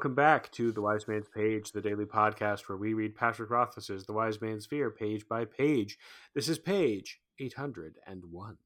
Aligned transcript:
welcome 0.00 0.14
back 0.14 0.50
to 0.50 0.72
The 0.72 0.80
Wise 0.80 1.06
Man's 1.06 1.28
Page, 1.28 1.72
the 1.72 1.82
daily 1.82 2.06
podcast 2.06 2.60
where 2.60 2.78
we 2.78 2.94
read 2.94 3.14
Patrick 3.14 3.50
Rothfuss's 3.50 4.06
The 4.06 4.14
Wise 4.14 4.40
Man's 4.40 4.64
Fear 4.64 4.92
page 4.92 5.28
by 5.28 5.44
page. 5.44 5.98
This 6.34 6.48
is 6.48 6.58
page 6.58 7.20
801. 7.38 8.56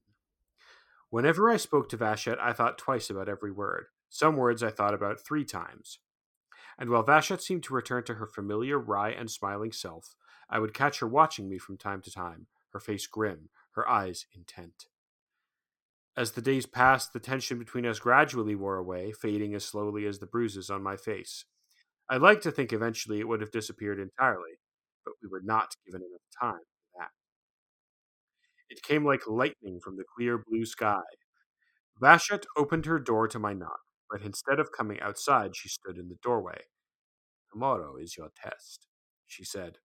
Whenever 1.09 1.49
I 1.49 1.57
spoke 1.57 1.89
to 1.89 1.97
Vashet, 1.97 2.39
I 2.39 2.53
thought 2.53 2.77
twice 2.77 3.09
about 3.09 3.27
every 3.27 3.51
word. 3.51 3.87
Some 4.07 4.37
words 4.37 4.63
I 4.63 4.69
thought 4.69 4.93
about 4.93 5.19
three 5.19 5.43
times. 5.43 5.99
And 6.79 6.89
while 6.89 7.03
Vashet 7.03 7.41
seemed 7.41 7.63
to 7.63 7.73
return 7.73 8.05
to 8.05 8.13
her 8.13 8.27
familiar, 8.27 8.79
wry, 8.79 9.09
and 9.09 9.29
smiling 9.29 9.73
self, 9.73 10.15
I 10.49 10.59
would 10.59 10.73
catch 10.73 10.99
her 10.99 11.07
watching 11.07 11.49
me 11.49 11.57
from 11.57 11.75
time 11.75 12.01
to 12.03 12.11
time, 12.11 12.47
her 12.71 12.79
face 12.79 13.07
grim, 13.07 13.49
her 13.71 13.85
eyes 13.89 14.25
intent. 14.33 14.85
As 16.17 16.31
the 16.31 16.41
days 16.41 16.65
passed, 16.65 17.11
the 17.11 17.19
tension 17.19 17.59
between 17.59 17.85
us 17.85 17.99
gradually 17.99 18.55
wore 18.55 18.77
away, 18.77 19.11
fading 19.11 19.53
as 19.53 19.65
slowly 19.65 20.05
as 20.05 20.19
the 20.19 20.25
bruises 20.25 20.69
on 20.69 20.81
my 20.81 20.95
face. 20.95 21.43
I'd 22.09 22.21
like 22.21 22.39
to 22.41 22.51
think 22.51 22.71
eventually 22.71 23.19
it 23.19 23.27
would 23.27 23.41
have 23.41 23.51
disappeared 23.51 23.99
entirely, 23.99 24.59
but 25.03 25.15
we 25.21 25.27
were 25.27 25.41
not 25.43 25.75
given 25.85 26.01
enough 26.01 26.21
time 26.39 26.61
for 26.61 26.99
that. 26.99 27.09
It 28.69 28.81
came 28.81 29.05
like 29.05 29.27
lightning 29.27 29.79
from 29.83 29.97
the 29.97 30.05
clear 30.15 30.37
blue 30.37 30.65
sky. 30.65 31.03
Vashet 32.01 32.45
opened 32.57 32.85
her 32.85 32.99
door 32.99 33.27
to 33.27 33.39
my 33.39 33.53
knock, 33.53 33.79
but 34.09 34.21
instead 34.21 34.59
of 34.59 34.71
coming 34.71 34.99
outside, 35.01 35.55
she 35.55 35.69
stood 35.69 35.97
in 35.97 36.07
the 36.07 36.17
doorway. 36.23 36.61
Tomorrow 37.51 37.97
is 37.97 38.17
your 38.17 38.29
test, 38.41 38.87
she 39.27 39.43
said. 39.43 39.79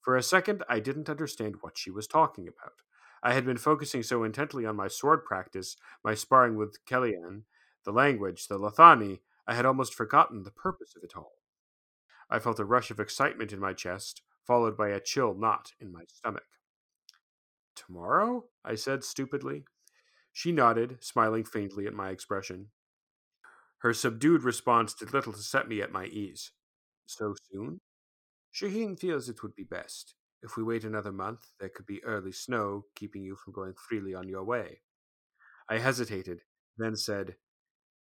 For 0.00 0.16
a 0.16 0.22
second, 0.22 0.64
I 0.68 0.80
didn't 0.80 1.08
understand 1.10 1.56
what 1.60 1.78
she 1.78 1.90
was 1.90 2.06
talking 2.06 2.48
about. 2.48 2.74
I 3.24 3.32
had 3.32 3.46
been 3.46 3.56
focusing 3.56 4.02
so 4.02 4.22
intently 4.22 4.66
on 4.66 4.76
my 4.76 4.86
sword 4.86 5.24
practice, 5.24 5.76
my 6.04 6.14
sparring 6.14 6.56
with 6.56 6.76
Celean, 6.84 7.44
the 7.84 7.92
language, 7.92 8.48
the 8.48 8.58
Lethani, 8.58 9.20
I 9.46 9.54
had 9.54 9.64
almost 9.64 9.94
forgotten 9.94 10.42
the 10.42 10.50
purpose 10.50 10.94
of 10.94 11.02
it 11.02 11.16
all. 11.16 11.32
I 12.28 12.38
felt 12.38 12.60
a 12.60 12.66
rush 12.66 12.90
of 12.90 13.00
excitement 13.00 13.50
in 13.50 13.58
my 13.58 13.72
chest, 13.72 14.20
followed 14.46 14.76
by 14.76 14.90
a 14.90 15.00
chill 15.00 15.34
knot 15.34 15.72
in 15.80 15.90
my 15.90 16.04
stomach. 16.06 16.44
Tomorrow? 17.74 18.44
I 18.62 18.74
said 18.74 19.02
stupidly. 19.02 19.64
She 20.32 20.52
nodded, 20.52 20.98
smiling 21.00 21.44
faintly 21.44 21.86
at 21.86 21.94
my 21.94 22.10
expression. 22.10 22.68
Her 23.78 23.94
subdued 23.94 24.42
response 24.42 24.92
did 24.94 25.14
little 25.14 25.32
to 25.32 25.38
set 25.38 25.68
me 25.68 25.80
at 25.80 25.92
my 25.92 26.06
ease. 26.06 26.52
So 27.06 27.34
soon? 27.50 27.80
Shehyn 28.52 28.98
feels 28.98 29.28
it 29.28 29.42
would 29.42 29.54
be 29.54 29.64
best. 29.64 30.14
If 30.44 30.58
we 30.58 30.62
wait 30.62 30.84
another 30.84 31.10
month, 31.10 31.52
there 31.58 31.70
could 31.70 31.86
be 31.86 32.04
early 32.04 32.30
snow, 32.30 32.84
keeping 32.94 33.24
you 33.24 33.34
from 33.34 33.54
going 33.54 33.72
freely 33.72 34.14
on 34.14 34.28
your 34.28 34.44
way. 34.44 34.82
I 35.70 35.78
hesitated, 35.78 36.42
then 36.76 36.96
said, 36.96 37.36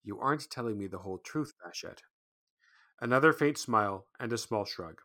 You 0.05 0.21
aren't 0.21 0.49
telling 0.49 0.79
me 0.79 0.87
the 0.87 0.99
whole 0.99 1.19
truth, 1.19 1.53
Vashet. 1.61 2.03
Another 3.01 3.33
faint 3.33 3.59
smile 3.59 4.07
and 4.21 4.33
a 4.33 4.39
small 4.39 4.65
shrug. 4.65 5.01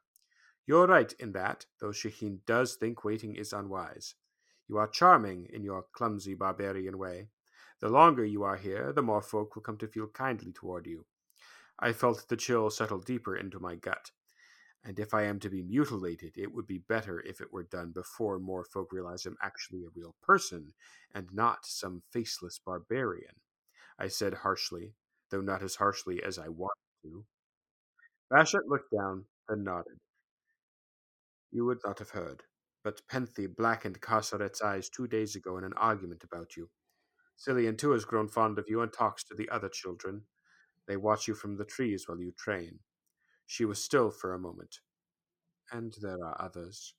You're 0.67 0.85
right 0.85 1.11
in 1.13 1.31
that, 1.31 1.65
though 1.81 1.89
Shehyn 1.89 2.45
does 2.45 2.75
think 2.75 3.03
waiting 3.03 3.35
is 3.35 3.51
unwise. 3.51 4.13
You 4.69 4.77
are 4.77 4.87
charming 4.87 5.47
in 5.51 5.63
your 5.63 5.87
clumsy 5.91 6.35
barbarian 6.35 6.99
way. 6.99 7.29
The 7.79 7.89
longer 7.89 8.23
you 8.23 8.43
are 8.43 8.57
here, 8.57 8.93
the 8.93 9.01
more 9.01 9.23
folk 9.23 9.55
will 9.55 9.63
come 9.63 9.77
to 9.77 9.87
feel 9.87 10.05
kindly 10.05 10.51
toward 10.51 10.85
you. 10.85 11.05
I 11.79 11.93
felt 11.93 12.29
the 12.29 12.37
chill 12.37 12.69
settle 12.69 12.99
deeper 12.99 13.35
into 13.35 13.59
my 13.59 13.73
gut 13.73 14.11
and 14.85 14.99
if 14.99 15.13
I 15.13 15.23
am 15.23 15.39
to 15.39 15.49
be 15.49 15.61
mutilated, 15.61 16.33
it 16.37 16.53
would 16.53 16.67
be 16.67 16.77
better 16.77 17.21
if 17.21 17.39
it 17.39 17.53
were 17.53 17.63
done 17.63 17.91
before 17.91 18.37
more 18.37 18.65
folk 18.65 18.91
realize 18.91 19.25
I'm 19.25 19.37
actually 19.41 19.83
a 19.83 19.93
real 19.95 20.15
person 20.21 20.73
and 21.15 21.27
not 21.31 21.65
some 21.65 22.01
faceless 22.11 22.59
barbarian. 22.59 23.35
I 23.97 24.09
said 24.09 24.33
harshly, 24.33 24.93
though 25.31 25.41
not 25.41 25.63
as 25.63 25.75
harshly 25.75 26.21
as 26.21 26.37
I 26.37 26.49
wanted 26.49 26.73
to. 27.03 27.25
Vashet 28.31 28.67
looked 28.67 28.91
down, 28.91 29.25
then 29.47 29.63
nodded. 29.63 29.99
You 31.51 31.65
would 31.65 31.79
not 31.85 31.99
have 31.99 32.09
heard, 32.09 32.43
but 32.83 33.07
Penthe 33.07 33.55
blackened 33.55 34.01
Carceret's 34.01 34.61
eyes 34.61 34.89
two 34.89 35.07
days 35.07 35.35
ago 35.35 35.57
in 35.57 35.63
an 35.63 35.73
argument 35.77 36.23
about 36.23 36.57
you. 36.57 36.69
Celean 37.37 37.77
too 37.77 37.91
has 37.91 38.05
grown 38.05 38.27
fond 38.27 38.59
of 38.59 38.65
you 38.67 38.81
and 38.81 38.91
talks 38.91 39.23
to 39.25 39.35
the 39.35 39.49
other 39.49 39.69
children. 39.69 40.23
They 40.87 40.97
watch 40.97 41.27
you 41.27 41.35
from 41.35 41.55
the 41.55 41.65
trees 41.65 42.07
while 42.07 42.19
you 42.19 42.33
train. 42.37 42.79
She 43.45 43.65
was 43.65 43.83
still 43.83 44.11
for 44.11 44.33
a 44.33 44.39
moment. 44.39 44.79
And 45.71 45.95
there 46.01 46.23
are 46.23 46.41
others. 46.41 46.93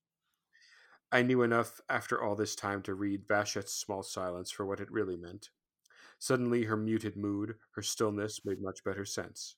I 1.13 1.23
knew 1.23 1.43
enough 1.43 1.81
after 1.89 2.21
all 2.21 2.35
this 2.35 2.57
time 2.57 2.83
to 2.83 2.95
read 2.95 3.29
Vashet's 3.29 3.73
small 3.73 4.03
silence 4.03 4.51
for 4.51 4.67
what 4.67 4.81
it 4.81 4.91
really 4.91 5.17
meant. 5.17 5.51
Suddenly, 6.19 6.65
her 6.65 6.77
muted 6.77 7.17
mood, 7.17 7.55
her 7.75 7.83
stillness, 7.83 8.41
made 8.45 8.61
much 8.61 8.83
better 8.85 9.05
sense. 9.05 9.57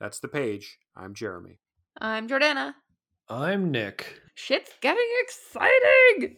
That's 0.00 0.20
the 0.20 0.28
page. 0.28 0.78
I'm 0.94 1.14
Jeremy. 1.14 1.58
I'm 2.00 2.28
Jordana. 2.28 2.74
I'm 3.28 3.70
Nick. 3.70 4.20
Shit's 4.34 4.72
getting 4.80 5.08
exciting! 5.22 6.36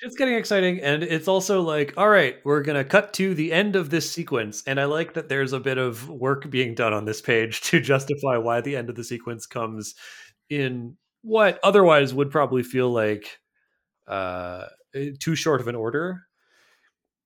It's 0.00 0.14
getting 0.14 0.34
exciting, 0.34 0.80
and 0.80 1.02
it's 1.02 1.26
also 1.26 1.60
like, 1.60 1.92
all 1.96 2.08
right, 2.08 2.36
we're 2.44 2.62
gonna 2.62 2.84
cut 2.84 3.12
to 3.14 3.34
the 3.34 3.52
end 3.52 3.74
of 3.74 3.90
this 3.90 4.08
sequence, 4.10 4.62
and 4.66 4.78
I 4.80 4.84
like 4.84 5.14
that 5.14 5.28
there's 5.28 5.52
a 5.52 5.58
bit 5.58 5.76
of 5.76 6.08
work 6.08 6.48
being 6.50 6.74
done 6.74 6.92
on 6.92 7.04
this 7.04 7.20
page 7.20 7.60
to 7.62 7.80
justify 7.80 8.36
why 8.36 8.60
the 8.60 8.76
end 8.76 8.90
of 8.90 8.94
the 8.96 9.02
sequence 9.04 9.46
comes 9.46 9.94
in 10.50 10.96
what 11.22 11.58
otherwise 11.64 12.14
would 12.14 12.30
probably 12.30 12.62
feel 12.62 12.90
like 12.90 13.40
uh 14.08 14.66
too 15.20 15.34
short 15.36 15.60
of 15.60 15.68
an 15.68 15.76
order. 15.76 16.22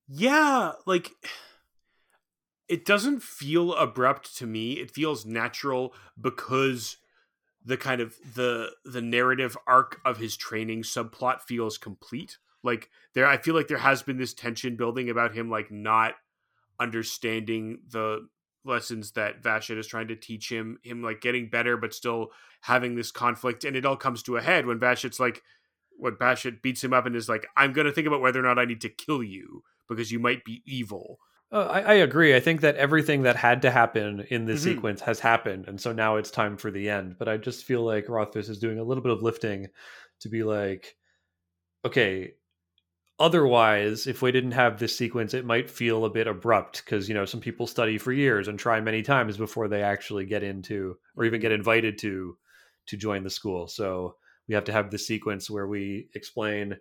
Yeah, 0.09 0.73
like 0.87 1.11
it 2.69 2.85
doesn't 2.85 3.23
feel 3.23 3.75
abrupt 3.75 4.37
to 4.39 4.47
me. 4.47 4.75
It 4.75 4.91
feels 4.91 5.27
natural 5.27 5.95
because 6.21 6.97
the 7.65 7.77
kind 7.77 8.01
of 8.01 8.17
the 8.35 8.71
the 8.85 9.03
narrative 9.03 9.57
arc 9.67 10.01
of 10.05 10.19
his 10.19 10.37
training 10.37 10.83
subplot 10.83 11.43
feels 11.43 11.79
complete 11.79 12.39
like 12.63 12.89
there 13.15 13.27
i 13.27 13.37
feel 13.37 13.55
like 13.55 13.69
there 13.69 13.79
has 13.79 14.03
been 14.03 14.19
this 14.19 14.35
tension 14.35 14.77
building 14.77 15.11
about 15.11 15.35
him 15.35 15.51
like 15.51 15.71
not 15.71 16.15
understanding 16.81 17.79
the 17.91 18.27
lessons 18.65 19.13
that 19.13 19.43
Vashet 19.43 19.79
is 19.79 19.87
trying 19.87 20.09
to 20.09 20.17
teach 20.17 20.51
him 20.51 20.79
him 20.83 21.03
like 21.03 21.21
getting 21.21 21.49
better 21.49 21.77
but 21.77 21.95
still 21.95 22.29
having 22.61 22.95
this 22.95 23.11
conflict 23.11 23.65
and 23.65 23.77
it 23.77 23.85
all 23.85 23.97
comes 23.97 24.23
to 24.23 24.37
a 24.37 24.43
head 24.43 24.67
when 24.67 24.79
Vashet's 24.79 25.19
like 25.19 25.43
when 25.97 26.15
Vashet 26.15 26.63
beats 26.63 26.83
him 26.83 26.93
up 26.93 27.07
and 27.07 27.17
is 27.17 27.29
like 27.29 27.47
I'm 27.57 27.73
going 27.73 27.87
to 27.87 27.93
think 27.93 28.07
about 28.07 28.21
whether 28.21 28.39
or 28.39 28.45
not 28.45 28.59
I 28.59 28.65
need 28.65 28.81
to 28.83 28.89
kill 28.89 29.23
you 29.23 29.63
because 29.89 30.13
you 30.13 30.19
might 30.19 30.45
be 30.45 30.63
evil 30.65 31.19
uh, 31.53 31.69
I, 31.71 31.81
I, 31.81 31.93
agree. 31.97 32.35
I 32.35 32.41
think 32.41 32.63
that 32.63 32.77
everything 32.77 33.25
that 33.25 33.37
had 33.37 33.61
to 33.61 33.71
happen 33.71 34.25
in 34.31 34.47
this 34.47 34.63
mm-hmm. 34.63 34.71
sequence 34.71 35.03
has 35.03 35.21
happened, 35.21 35.67
and 35.69 35.79
so 35.79 35.93
now 35.93 36.17
it's 36.17 36.31
time 36.31 36.57
for 36.57 36.71
the 36.71 36.89
end. 36.89 37.17
But 37.19 37.29
I 37.29 37.37
just 37.37 37.65
feel 37.65 37.85
like 37.85 38.09
Rothfuss 38.09 38.49
is 38.49 38.59
doing 38.59 38.79
a 38.79 38.83
little 38.83 39.03
bit 39.03 39.13
of 39.13 39.23
lifting 39.23 39.67
to 40.21 40.31
be 40.31 40.45
like, 40.45 40.97
okay, 41.85 42.33
otherwise 43.19 44.07
if 44.07 44.23
we 44.23 44.33
didn't 44.33 44.53
have 44.53 44.79
this 44.79 44.97
sequence 44.97 45.35
it 45.35 45.45
might 45.45 45.71
feel 45.71 46.05
a 46.05 46.11
bit 46.11 46.27
abrupt 46.27 46.85
because 46.85 47.09
you 47.09 47.15
know 47.15 47.25
some 47.25 47.41
people 47.41 47.67
study 47.67 47.99
for 47.99 48.13
years 48.13 48.49
and 48.49 48.59
try 48.59 48.81
many 48.81 49.03
times 49.03 49.37
before 49.37 49.69
they 49.69 49.83
actually 49.83 50.25
get 50.25 50.43
into 50.43 50.97
or 51.17 51.25
even 51.25 51.41
get 51.41 51.53
invited 51.53 51.99
to 51.99 52.37
to 52.87 52.97
join 52.97 53.23
the 53.23 53.31
school. 53.31 53.67
So 53.69 54.17
we 54.49 54.55
have 54.55 54.65
to 54.65 54.73
have 54.73 54.91
the 54.91 54.99
sequence 54.99 55.49
where 55.49 55.67
we 55.67 56.09
explain 56.15 56.77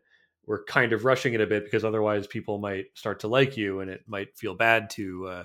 we're 0.47 0.63
kind 0.65 0.91
of 0.91 1.05
rushing 1.05 1.33
it 1.33 1.41
a 1.41 1.47
bit 1.47 1.63
because 1.63 1.85
otherwise 1.85 2.25
people 2.25 2.57
might 2.57 2.85
start 2.95 3.19
to 3.19 3.27
like 3.27 3.55
you 3.55 3.79
and 3.79 3.91
it 3.91 4.01
might 4.07 4.35
feel 4.35 4.55
bad 4.55 4.89
to 4.91 5.27
uh, 5.27 5.43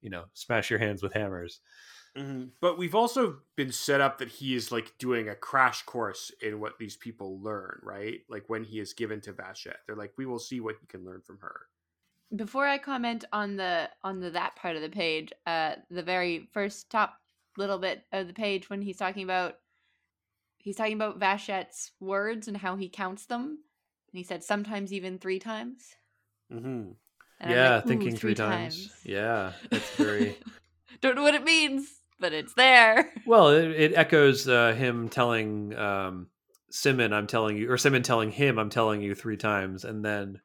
you 0.00 0.10
know 0.10 0.24
smash 0.34 0.70
your 0.70 0.78
hands 0.78 1.02
with 1.02 1.12
hammers 1.12 1.60
Mm-hmm. 2.16 2.44
But 2.60 2.78
we've 2.78 2.94
also 2.94 3.38
been 3.56 3.72
set 3.72 4.00
up 4.00 4.18
that 4.18 4.28
he 4.28 4.54
is 4.54 4.72
like 4.72 4.96
doing 4.98 5.28
a 5.28 5.34
crash 5.34 5.82
course 5.82 6.30
in 6.42 6.60
what 6.60 6.78
these 6.78 6.96
people 6.96 7.40
learn, 7.40 7.80
right? 7.82 8.20
Like 8.28 8.44
when 8.48 8.64
he 8.64 8.80
is 8.80 8.92
given 8.92 9.20
to 9.22 9.32
Vashet, 9.32 9.76
they're 9.86 9.96
like, 9.96 10.12
we 10.16 10.26
will 10.26 10.38
see 10.38 10.60
what 10.60 10.76
he 10.80 10.86
can 10.86 11.04
learn 11.04 11.20
from 11.20 11.38
her. 11.40 11.66
Before 12.34 12.66
I 12.66 12.78
comment 12.78 13.24
on 13.32 13.56
the 13.56 13.88
on 14.02 14.20
the 14.20 14.30
that 14.30 14.56
part 14.56 14.76
of 14.76 14.82
the 14.82 14.90
page, 14.90 15.32
uh, 15.46 15.76
the 15.90 16.02
very 16.02 16.48
first 16.52 16.90
top 16.90 17.14
little 17.56 17.78
bit 17.78 18.04
of 18.12 18.26
the 18.26 18.34
page 18.34 18.68
when 18.68 18.82
he's 18.82 18.98
talking 18.98 19.24
about 19.24 19.56
he's 20.58 20.76
talking 20.76 20.94
about 20.94 21.18
Vashet's 21.18 21.92
words 22.00 22.46
and 22.48 22.56
how 22.56 22.76
he 22.76 22.88
counts 22.88 23.26
them, 23.26 23.44
and 23.44 24.18
he 24.18 24.22
said 24.22 24.44
sometimes 24.44 24.92
even 24.92 25.18
three 25.18 25.38
times. 25.38 25.96
Mm-hmm. 26.52 26.90
yeah, 27.48 27.76
like, 27.76 27.86
thinking 27.86 28.10
three, 28.10 28.18
three 28.18 28.34
times. 28.34 28.76
times. 28.76 29.00
Yeah, 29.04 29.52
it's 29.70 29.90
very. 29.96 30.36
Don't 31.00 31.16
know 31.16 31.22
what 31.22 31.34
it 31.34 31.44
means 31.44 31.98
but 32.20 32.32
it's 32.32 32.54
there. 32.54 33.12
Well, 33.26 33.48
it, 33.48 33.70
it 33.72 33.92
echoes 33.94 34.48
uh, 34.48 34.72
him 34.72 35.10
telling 35.10 35.76
um, 35.76 36.28
Simmon, 36.70 37.12
"I'm 37.12 37.26
telling 37.26 37.56
you," 37.58 37.70
or 37.70 37.76
Simmon 37.76 38.02
telling 38.02 38.30
him, 38.30 38.58
"I'm 38.58 38.70
telling 38.70 39.02
you" 39.02 39.14
three 39.14 39.36
times, 39.36 39.84
and 39.84 40.02
then 40.02 40.40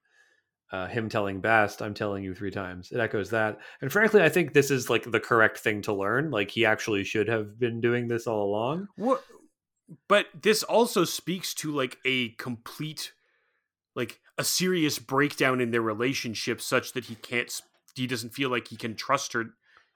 uh, 0.72 0.88
him 0.88 1.08
telling 1.08 1.40
Bast, 1.40 1.82
"I'm 1.82 1.94
telling 1.94 2.24
you" 2.24 2.36
three 2.36 2.52
times. 2.52 2.92
It 2.92 3.00
echoes 3.00 3.30
that, 3.30 3.60
and 3.82 3.92
frankly, 3.92 4.22
I 4.22 4.28
think 4.28 4.54
this 4.54 4.70
is 4.70 4.90
like 4.90 5.10
the 5.10 5.20
correct 5.20 5.60
thing 5.60 5.82
to 5.84 5.94
learn. 5.94 6.30
Like 6.30 6.52
he 6.52 6.66
actually 6.66 7.06
should 7.06 7.30
have 7.30 7.58
been 7.58 7.80
doing 7.80 8.10
this 8.10 8.28
all 8.28 8.44
along. 8.44 8.90
What? 8.98 9.24
But 10.10 10.26
this 10.42 10.64
also 10.64 11.06
speaks 11.06 11.54
to 11.56 11.72
like 11.72 11.98
a 12.06 12.30
complete, 12.32 13.14
like 13.96 14.20
a 14.38 14.44
serious 14.44 15.00
breakdown 15.00 15.62
in 15.62 15.72
their 15.72 15.82
relationship, 15.82 16.60
such 16.60 16.92
that 16.94 17.06
he 17.06 17.16
can't. 17.16 17.62
He 17.96 18.08
doesn't 18.08 18.34
feel 18.34 18.50
like 18.50 18.68
he 18.68 18.76
can 18.76 18.96
trust 18.96 19.32
her 19.34 19.54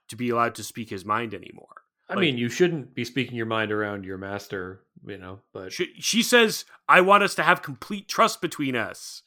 to 0.08 0.16
be 0.16 0.30
allowed 0.30 0.54
to 0.56 0.64
speak 0.64 0.90
his 0.90 1.04
mind 1.04 1.34
anymore. 1.34 1.82
I 2.08 2.14
Like- 2.14 2.22
mean, 2.22 2.38
you 2.38 2.48
shouldn't 2.48 2.94
be 2.94 3.04
speaking 3.04 3.36
your 3.36 3.46
mind 3.46 3.70
around 3.70 4.04
your 4.04 4.18
master, 4.18 4.82
you 5.06 5.18
know, 5.18 5.40
but 5.52 5.72
She, 5.72 5.94
she 6.00 6.22
says, 6.22 6.64
I 6.88 7.00
want 7.02 7.22
us 7.22 7.34
to 7.36 7.42
have 7.42 7.62
complete 7.62 8.08
trust 8.08 8.40
between 8.40 8.74
us. 8.76 9.22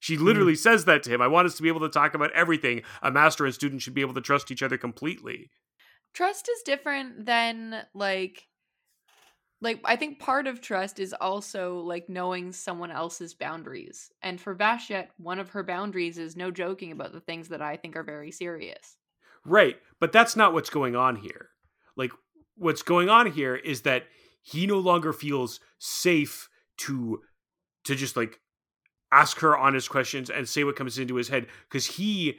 She 0.00 0.16
hmm. 0.16 0.24
literally 0.24 0.54
says 0.56 0.86
that 0.86 1.02
to 1.04 1.10
him. 1.10 1.22
I 1.22 1.28
want 1.28 1.46
us 1.46 1.56
to 1.56 1.62
be 1.62 1.68
able 1.68 1.80
to 1.80 1.88
talk 1.88 2.14
about 2.14 2.32
everything. 2.32 2.82
A 3.02 3.10
master 3.10 3.44
and 3.44 3.54
student 3.54 3.82
should 3.82 3.94
be 3.94 4.00
able 4.00 4.14
to 4.14 4.20
trust 4.20 4.50
each 4.50 4.62
other 4.62 4.76
completely. 4.78 5.50
trust 6.12 6.48
is 6.48 6.62
different 6.62 7.26
than 7.26 7.84
like 7.94 8.48
like 9.60 9.80
I 9.84 9.94
think 9.96 10.18
part 10.18 10.46
of 10.46 10.60
trust 10.60 10.98
is 10.98 11.12
also 11.12 11.80
like 11.80 12.08
knowing 12.08 12.50
someone 12.50 12.90
else's 12.90 13.34
boundaries. 13.34 14.10
And 14.22 14.40
for 14.40 14.54
Vashet, 14.56 15.08
one 15.18 15.38
of 15.38 15.50
her 15.50 15.62
boundaries 15.62 16.16
is 16.18 16.34
no 16.34 16.50
joking 16.50 16.92
about 16.92 17.12
the 17.12 17.20
things 17.20 17.48
that 17.48 17.60
I 17.62 17.76
think 17.76 17.94
are 17.94 18.02
very 18.02 18.30
serious. 18.32 18.96
Right. 19.44 19.76
But 19.98 20.12
that's 20.12 20.36
not 20.36 20.52
what's 20.52 20.70
going 20.70 20.96
on 20.96 21.16
here. 21.16 21.50
Like, 21.96 22.12
what's 22.56 22.82
going 22.82 23.08
on 23.08 23.32
here 23.32 23.56
is 23.56 23.82
that 23.82 24.04
he 24.42 24.66
no 24.66 24.78
longer 24.78 25.12
feels 25.12 25.60
safe 25.78 26.48
to 26.78 27.20
to 27.84 27.94
just 27.94 28.16
like 28.16 28.40
ask 29.12 29.38
her 29.40 29.56
honest 29.56 29.90
questions 29.90 30.30
and 30.30 30.48
say 30.48 30.64
what 30.64 30.76
comes 30.76 30.98
into 30.98 31.16
his 31.16 31.28
head 31.28 31.46
because 31.68 31.86
he 31.86 32.38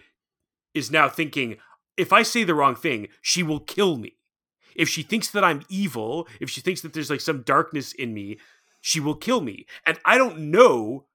is 0.74 0.92
now 0.92 1.09
thinking 1.09 1.57
if 1.98 2.13
I 2.13 2.24
say 2.24 2.44
the 2.44 2.56
wrong 2.56 2.75
thing, 2.75 3.09
she 3.21 3.44
will 3.44 3.59
kill 3.59 3.97
me. 3.97 4.13
If 4.75 4.88
she 4.88 5.04
thinks 5.04 5.30
that 5.31 5.44
I'm 5.44 5.63
evil, 5.69 6.27
if 6.39 6.50
she 6.50 6.62
thinks 6.62 6.81
that 6.81 6.94
there's 6.94 7.09
like 7.09 7.21
some 7.21 7.42
darkness 7.42 7.92
in 7.92 8.13
me, 8.13 8.39
she 8.80 9.00
will 9.00 9.15
kill 9.15 9.42
me. 9.42 9.65
And 9.86 10.00
I 10.06 10.18
don't 10.18 10.51
know 10.51 11.06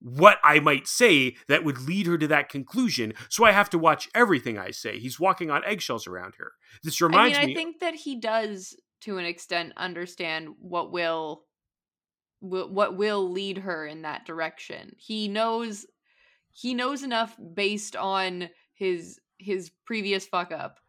what 0.00 0.38
I 0.42 0.60
might 0.60 0.86
say 0.86 1.36
that 1.48 1.64
would 1.64 1.82
lead 1.82 2.06
her 2.06 2.18
to 2.18 2.26
that 2.28 2.48
conclusion. 2.48 3.12
So 3.28 3.44
I 3.44 3.52
have 3.52 3.70
to 3.70 3.78
watch 3.78 4.08
everything 4.14 4.58
I 4.58 4.70
say. 4.70 4.98
He's 4.98 5.20
walking 5.20 5.50
on 5.50 5.64
eggshells 5.64 6.06
around 6.06 6.34
her. 6.38 6.52
This 6.82 7.00
I 7.02 7.06
reminds 7.06 7.38
mean, 7.38 7.44
I 7.44 7.46
me. 7.48 7.54
think 7.54 7.80
that 7.80 7.94
he 7.94 8.16
does 8.18 8.74
to 9.02 9.18
an 9.18 9.24
extent 9.24 9.72
understand 9.76 10.48
what 10.58 10.92
will 10.92 11.44
wh- 12.40 12.70
what 12.70 12.96
will 12.96 13.30
lead 13.30 13.58
her 13.58 13.86
in 13.86 14.02
that 14.02 14.26
direction. 14.26 14.94
He 14.96 15.28
knows 15.28 15.86
he 16.50 16.74
knows 16.74 17.02
enough 17.02 17.36
based 17.54 17.96
on 17.96 18.50
his 18.72 19.20
his 19.38 19.70
previous 19.84 20.26
fuck 20.26 20.52
up 20.52 20.80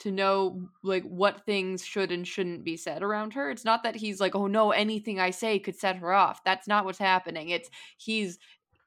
to 0.00 0.12
know 0.12 0.68
like 0.84 1.02
what 1.02 1.44
things 1.44 1.84
should 1.84 2.12
and 2.12 2.26
shouldn't 2.26 2.64
be 2.64 2.76
said 2.76 3.02
around 3.02 3.32
her. 3.34 3.50
It's 3.50 3.64
not 3.64 3.82
that 3.82 3.96
he's 3.96 4.20
like, 4.20 4.34
"Oh 4.34 4.46
no, 4.46 4.70
anything 4.70 5.18
I 5.18 5.30
say 5.30 5.58
could 5.58 5.76
set 5.76 5.96
her 5.96 6.12
off." 6.12 6.44
That's 6.44 6.68
not 6.68 6.84
what's 6.84 6.98
happening. 6.98 7.48
It's 7.50 7.68
he's 7.96 8.38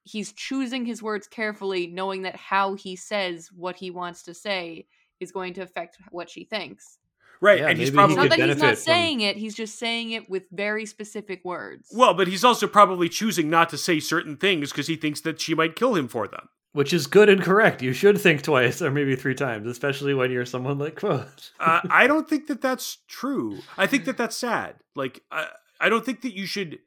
he's 0.03 0.33
choosing 0.33 0.85
his 0.85 1.01
words 1.03 1.27
carefully 1.27 1.87
knowing 1.87 2.23
that 2.23 2.35
how 2.35 2.73
he 2.75 2.95
says 2.95 3.49
what 3.55 3.75
he 3.75 3.91
wants 3.91 4.23
to 4.23 4.33
say 4.33 4.87
is 5.19 5.31
going 5.31 5.53
to 5.53 5.61
affect 5.61 5.97
what 6.11 6.29
she 6.29 6.43
thinks. 6.43 6.97
right, 7.41 7.59
Yeah, 7.59 7.67
and 7.69 7.77
he's 7.79 7.91
maybe 7.91 8.13
he 8.13 8.15
probably 8.15 8.15
not 8.15 8.29
that 8.37 8.39
he's 8.39 8.57
not 8.57 8.61
benefit 8.61 8.77
from- 8.77 8.83
saying 8.93 9.21
it, 9.21 9.37
he's 9.37 9.55
just 9.55 9.77
saying 9.77 10.11
it 10.11 10.29
with 10.29 10.43
very 10.51 10.85
specific 10.85 11.41
words. 11.45 11.89
well, 11.93 12.13
but 12.13 12.27
he's 12.27 12.43
also 12.43 12.67
probably 12.67 13.09
choosing 13.09 13.49
not 13.49 13.69
to 13.69 13.77
say 13.77 13.99
certain 13.99 14.37
things 14.37 14.71
because 14.71 14.87
he 14.87 14.95
thinks 14.95 15.21
that 15.21 15.39
she 15.39 15.53
might 15.53 15.75
kill 15.75 15.95
him 15.95 16.07
for 16.07 16.27
them. 16.27 16.49
which 16.73 16.93
is 16.93 17.05
good 17.05 17.27
and 17.29 17.41
correct. 17.43 17.81
You 17.81 17.91
should 17.93 18.19
think 18.21 18.41
twice 18.43 18.81
or 18.81 18.89
maybe 18.91 19.15
three 19.17 19.35
times, 19.35 19.67
especially 19.67 20.13
when 20.13 20.31
you're 20.31 20.45
someone 20.45 20.79
like 20.79 20.95
Kvothe. 20.95 21.51
uh, 21.59 21.81
I 21.89 22.07
don't 22.11 22.29
think 22.29 22.47
that 22.47 22.61
that's 22.61 22.99
true. 23.09 23.59
I 23.77 23.87
think 23.87 24.05
that 24.05 24.15
that's 24.17 24.37
sad. 24.37 24.75
Like, 24.95 25.21
I, 25.29 25.47
I 25.81 25.89
don't 25.89 26.05
think 26.05 26.21
that 26.21 26.33
you 26.33 26.45
should. 26.45 26.79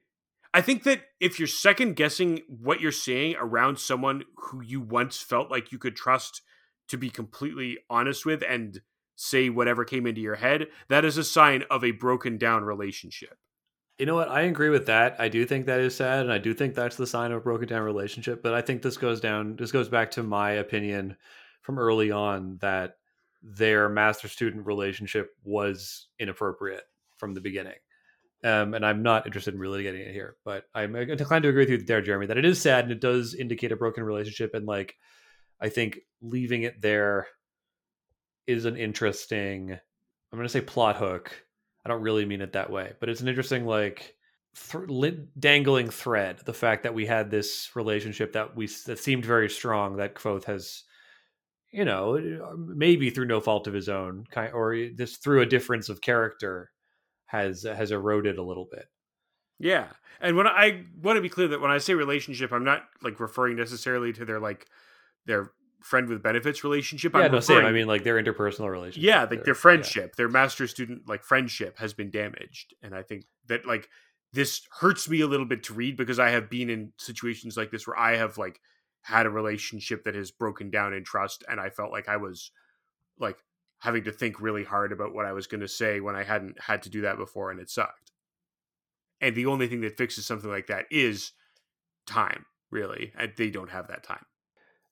I 0.54 0.60
think 0.60 0.84
that 0.84 1.00
if 1.18 1.40
you're 1.40 1.48
second 1.48 1.96
guessing 1.96 2.42
what 2.46 2.80
you're 2.80 2.92
saying 2.92 3.34
around 3.40 3.80
someone 3.80 4.22
who 4.36 4.62
you 4.62 4.80
once 4.80 5.20
felt 5.20 5.50
like 5.50 5.72
you 5.72 5.78
could 5.78 5.96
trust 5.96 6.42
to 6.88 6.96
be 6.96 7.10
completely 7.10 7.78
honest 7.90 8.24
with 8.24 8.44
and 8.48 8.80
say 9.16 9.50
whatever 9.50 9.84
came 9.84 10.06
into 10.06 10.20
your 10.20 10.36
head, 10.36 10.68
that 10.88 11.04
is 11.04 11.18
a 11.18 11.24
sign 11.24 11.64
of 11.70 11.82
a 11.82 11.90
broken 11.90 12.38
down 12.38 12.62
relationship. 12.62 13.36
You 13.98 14.06
know 14.06 14.14
what? 14.14 14.28
I 14.28 14.42
agree 14.42 14.68
with 14.68 14.86
that. 14.86 15.16
I 15.18 15.28
do 15.28 15.44
think 15.44 15.66
that 15.66 15.80
is 15.80 15.96
sad, 15.96 16.20
and 16.20 16.32
I 16.32 16.38
do 16.38 16.54
think 16.54 16.76
that's 16.76 16.96
the 16.96 17.06
sign 17.06 17.32
of 17.32 17.38
a 17.38 17.40
broken 17.40 17.66
down 17.66 17.82
relationship. 17.82 18.40
But 18.40 18.54
I 18.54 18.60
think 18.60 18.80
this 18.80 18.96
goes 18.96 19.20
down. 19.20 19.56
This 19.56 19.72
goes 19.72 19.88
back 19.88 20.12
to 20.12 20.22
my 20.22 20.52
opinion 20.52 21.16
from 21.62 21.80
early 21.80 22.12
on 22.12 22.58
that 22.60 22.96
their 23.42 23.88
master 23.88 24.28
student 24.28 24.66
relationship 24.66 25.30
was 25.42 26.06
inappropriate 26.20 26.84
from 27.16 27.34
the 27.34 27.40
beginning. 27.40 27.74
Um, 28.44 28.74
and 28.74 28.84
I'm 28.84 29.02
not 29.02 29.24
interested 29.24 29.54
in 29.54 29.60
really 29.60 29.82
getting 29.82 30.02
it 30.02 30.12
here, 30.12 30.36
but 30.44 30.64
I'm 30.74 30.94
inclined 30.94 31.44
to 31.44 31.48
agree 31.48 31.62
with 31.62 31.70
you 31.70 31.78
there, 31.78 32.02
Jeremy, 32.02 32.26
that 32.26 32.36
it 32.36 32.44
is 32.44 32.60
sad 32.60 32.84
and 32.84 32.92
it 32.92 33.00
does 33.00 33.34
indicate 33.34 33.72
a 33.72 33.76
broken 33.76 34.04
relationship. 34.04 34.52
And 34.52 34.66
like, 34.66 34.96
I 35.58 35.70
think 35.70 36.00
leaving 36.20 36.64
it 36.64 36.82
there 36.82 37.26
is 38.46 38.66
an 38.66 38.76
interesting, 38.76 39.72
I'm 39.72 40.38
going 40.38 40.44
to 40.44 40.52
say 40.52 40.60
plot 40.60 40.96
hook. 40.96 41.32
I 41.86 41.88
don't 41.88 42.02
really 42.02 42.26
mean 42.26 42.42
it 42.42 42.52
that 42.52 42.70
way, 42.70 42.92
but 43.00 43.08
it's 43.08 43.22
an 43.22 43.28
interesting, 43.28 43.64
like, 43.64 44.14
th- 44.70 44.88
li- 44.88 45.26
dangling 45.38 45.88
thread. 45.88 46.40
The 46.44 46.52
fact 46.52 46.82
that 46.82 46.94
we 46.94 47.06
had 47.06 47.30
this 47.30 47.70
relationship 47.74 48.34
that 48.34 48.54
we 48.54 48.66
that 48.86 48.98
seemed 48.98 49.24
very 49.24 49.48
strong 49.48 49.96
that 49.96 50.14
Kvothe 50.14 50.44
has, 50.44 50.82
you 51.70 51.84
know, 51.86 52.54
maybe 52.58 53.08
through 53.08 53.26
no 53.26 53.40
fault 53.40 53.66
of 53.66 53.74
his 53.74 53.88
own, 53.88 54.24
kind 54.30 54.52
or 54.52 54.74
just 54.98 55.22
through 55.22 55.40
a 55.40 55.46
difference 55.46 55.88
of 55.88 56.00
character, 56.00 56.70
has 57.42 57.62
has 57.62 57.90
eroded 57.90 58.38
a 58.38 58.42
little 58.42 58.68
bit. 58.70 58.86
Yeah. 59.58 59.88
And 60.20 60.36
when 60.36 60.46
I 60.46 60.84
want 61.02 61.16
to 61.16 61.22
be 61.22 61.28
clear 61.28 61.48
that 61.48 61.60
when 61.60 61.70
I 61.70 61.78
say 61.78 61.94
relationship, 61.94 62.52
I'm 62.52 62.64
not 62.64 62.82
like 63.02 63.20
referring 63.20 63.56
necessarily 63.56 64.12
to 64.14 64.24
their 64.24 64.40
like 64.40 64.66
their 65.26 65.52
friend 65.82 66.08
with 66.08 66.22
benefits 66.22 66.64
relationship. 66.64 67.12
Yeah, 67.14 67.20
I'm 67.20 67.32
no, 67.32 67.40
same. 67.40 67.64
I 67.64 67.72
mean, 67.72 67.86
like 67.86 68.04
their 68.04 68.22
interpersonal 68.22 68.70
relationship. 68.70 69.06
yeah 69.06 69.20
like 69.20 69.28
their- 69.30 69.42
their 69.44 69.54
yeah. 69.54 69.60
friendship 69.60 70.16
their 70.16 70.28
master 70.28 70.66
student 70.66 71.08
like 71.08 71.22
friendship 71.22 71.78
has 71.78 71.92
been 71.92 72.10
damaged 72.10 72.74
and 72.82 72.94
i 72.94 73.02
think 73.02 73.24
that 73.48 73.66
like 73.66 73.88
this 74.32 74.62
hurts 74.80 75.08
me 75.08 75.20
a 75.20 75.26
little 75.26 75.46
bit 75.46 75.62
to 75.64 75.74
read 75.74 75.96
because 75.96 76.18
i 76.18 76.30
have 76.30 76.48
been 76.48 76.70
in 76.70 76.92
situations 76.98 77.56
like 77.56 77.70
this 77.70 77.86
where 77.86 77.98
i 77.98 78.16
have 78.16 78.38
like 78.38 78.60
had 79.02 79.26
a 79.26 79.30
relationship 79.30 80.04
that 80.04 80.14
has 80.14 80.30
broken 80.30 80.70
down 80.70 80.94
in 80.94 81.04
trust 81.04 81.44
and 81.50 81.60
i 81.60 81.68
felt 81.68 81.92
like 81.92 82.08
i 82.08 82.16
was 82.16 82.50
like 83.18 83.36
having 83.84 84.02
to 84.04 84.10
think 84.12 84.40
really 84.40 84.64
hard 84.64 84.90
about 84.92 85.14
what 85.14 85.26
i 85.26 85.32
was 85.32 85.46
going 85.46 85.60
to 85.60 85.68
say 85.68 86.00
when 86.00 86.16
i 86.16 86.24
hadn't 86.24 86.58
had 86.60 86.82
to 86.82 86.88
do 86.88 87.02
that 87.02 87.18
before 87.18 87.50
and 87.50 87.60
it 87.60 87.70
sucked. 87.70 88.10
And 89.20 89.34
the 89.34 89.46
only 89.46 89.68
thing 89.68 89.80
that 89.82 89.96
fixes 89.96 90.26
something 90.26 90.50
like 90.50 90.66
that 90.66 90.86
is 90.90 91.32
time 92.06 92.44
really 92.70 93.12
and 93.18 93.32
they 93.36 93.50
don't 93.50 93.70
have 93.70 93.88
that 93.88 94.02
time. 94.02 94.24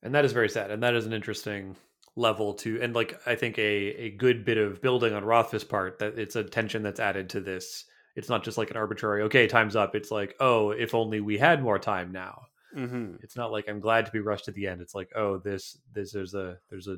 And 0.02 0.14
that 0.14 0.24
is 0.24 0.32
very 0.32 0.48
sad 0.48 0.70
and 0.70 0.82
that 0.82 0.94
is 0.94 1.06
an 1.06 1.12
interesting 1.12 1.76
level 2.14 2.52
to 2.52 2.78
and 2.82 2.94
like 2.94 3.18
i 3.26 3.34
think 3.34 3.58
a 3.58 3.62
a 3.62 4.10
good 4.10 4.44
bit 4.44 4.58
of 4.58 4.82
building 4.82 5.14
on 5.14 5.24
rothfuss 5.24 5.64
part 5.64 5.98
that 5.98 6.18
it's 6.18 6.36
a 6.36 6.44
tension 6.44 6.82
that's 6.82 7.00
added 7.00 7.30
to 7.30 7.40
this. 7.40 7.84
It's 8.14 8.28
not 8.28 8.44
just 8.44 8.58
like 8.58 8.70
an 8.70 8.76
arbitrary 8.76 9.22
okay 9.22 9.46
time's 9.46 9.76
up. 9.76 9.94
It's 9.94 10.10
like 10.10 10.34
oh 10.38 10.70
if 10.70 10.94
only 10.94 11.20
we 11.20 11.38
had 11.38 11.62
more 11.62 11.78
time 11.78 12.12
now. 12.12 12.42
Mm-hmm. 12.76 13.16
it's 13.22 13.36
not 13.36 13.52
like 13.52 13.68
i'm 13.68 13.80
glad 13.80 14.06
to 14.06 14.12
be 14.12 14.20
rushed 14.20 14.46
to 14.46 14.52
the 14.52 14.66
end. 14.66 14.80
It's 14.80 14.94
like 14.94 15.10
oh 15.14 15.38
this 15.38 15.78
this 15.92 16.12
there's 16.12 16.34
a 16.34 16.56
there's 16.70 16.88
a, 16.88 16.96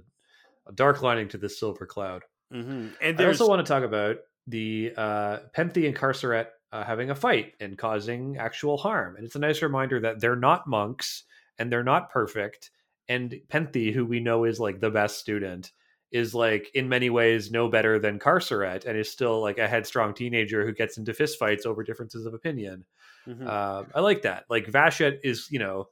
a 0.66 0.72
dark 0.72 1.02
lining 1.02 1.28
to 1.28 1.38
this 1.38 1.58
silver 1.58 1.86
cloud 1.86 2.22
Mm-hmm. 2.52 2.88
and 3.00 3.20
i 3.20 3.24
also 3.24 3.48
want 3.48 3.64
to 3.66 3.72
talk 3.72 3.82
about 3.82 4.18
the 4.46 4.92
uh 4.96 5.38
Penthe 5.56 5.86
and 5.86 5.96
carceret 5.96 6.48
uh, 6.72 6.84
having 6.84 7.10
a 7.10 7.14
fight 7.14 7.54
and 7.58 7.76
causing 7.78 8.36
actual 8.36 8.76
harm 8.76 9.16
and 9.16 9.24
it's 9.24 9.34
a 9.34 9.40
nice 9.40 9.62
reminder 9.62 9.98
that 10.00 10.20
they're 10.20 10.36
not 10.36 10.66
monks 10.66 11.24
and 11.58 11.72
they're 11.72 11.82
not 11.82 12.10
perfect 12.10 12.70
and 13.08 13.34
Penthe, 13.48 13.92
who 13.92 14.06
we 14.06 14.20
know 14.20 14.44
is 14.44 14.58
like 14.58 14.80
the 14.80 14.90
best 14.90 15.18
student, 15.18 15.72
is 16.10 16.34
like 16.34 16.70
in 16.74 16.88
many 16.88 17.10
ways 17.10 17.50
no 17.50 17.68
better 17.68 17.98
than 17.98 18.18
Carceret 18.18 18.86
and 18.86 18.96
is 18.96 19.10
still 19.10 19.42
like 19.42 19.58
a 19.58 19.68
headstrong 19.68 20.14
teenager 20.14 20.64
who 20.64 20.72
gets 20.72 20.96
into 20.96 21.12
fistfights 21.12 21.66
over 21.66 21.82
differences 21.82 22.24
of 22.24 22.32
opinion. 22.32 22.84
Mhm. 23.26 23.46
Uh, 23.46 23.84
I 23.94 24.00
like 24.00 24.22
that. 24.22 24.44
Like 24.48 24.66
Vashet 24.70 25.18
is, 25.22 25.48
you 25.50 25.58
know, 25.58 25.88